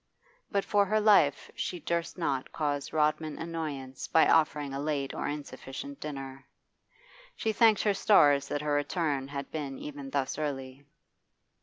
[0.49, 5.27] But for her life she durst not cause Rodman annoyance by offering a late or
[5.27, 6.47] insufficient dinner.
[7.35, 10.87] She thanked her stars that her return had been even thus early.